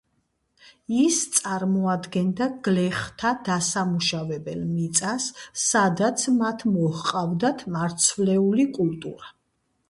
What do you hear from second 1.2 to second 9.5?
წარმოადგენდა გლეხთა დასამუშავებელ მიწას, სადაც მათ მოჰყავდათ მარცვლეული კულტურა.